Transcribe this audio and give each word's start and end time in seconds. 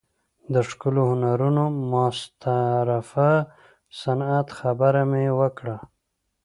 د 0.53 0.55
ښکلو 0.69 1.01
هنرونو 1.11 1.61
او 1.69 1.73
مستطرفه 1.91 3.31
صنعت 4.01 4.47
خبره 4.59 5.01
مې 5.11 5.25
وکړه. 5.39 5.77